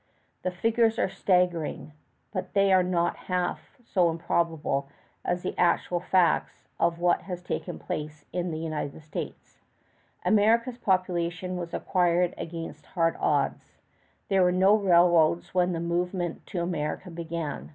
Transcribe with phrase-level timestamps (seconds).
[0.01, 1.91] {ix} The figures are staggering,
[2.33, 4.89] but they are not half so improbable
[5.23, 9.59] as the actual facts of what has taken place in the United States.
[10.25, 13.77] America's population was acquired against hard odds.
[14.27, 17.69] There were no railroads when the movement to America began.